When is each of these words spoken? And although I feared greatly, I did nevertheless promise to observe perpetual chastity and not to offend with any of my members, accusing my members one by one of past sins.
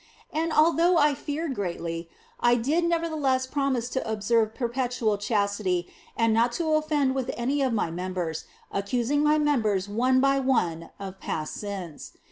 And 0.33 0.51
although 0.51 0.97
I 0.97 1.13
feared 1.13 1.53
greatly, 1.53 2.09
I 2.39 2.55
did 2.55 2.85
nevertheless 2.85 3.45
promise 3.45 3.87
to 3.89 4.09
observe 4.11 4.55
perpetual 4.55 5.19
chastity 5.19 5.93
and 6.17 6.33
not 6.33 6.51
to 6.53 6.71
offend 6.73 7.13
with 7.13 7.29
any 7.37 7.61
of 7.61 7.71
my 7.71 7.91
members, 7.91 8.45
accusing 8.71 9.21
my 9.23 9.37
members 9.37 9.87
one 9.87 10.19
by 10.19 10.39
one 10.39 10.89
of 10.99 11.19
past 11.19 11.53
sins. 11.53 12.13